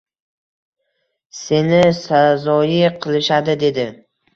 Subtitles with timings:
[1.41, 3.91] Seni sazoyi qilishadi dedi